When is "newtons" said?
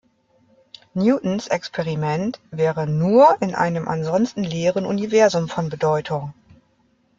0.95-1.45